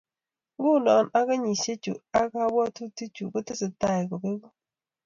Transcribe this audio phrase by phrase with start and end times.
[0.55, 4.49] Nguno ak kenyisiek chu ak kabwatutikchu kotesetai kobeku